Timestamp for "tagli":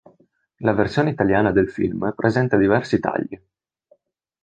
2.99-3.39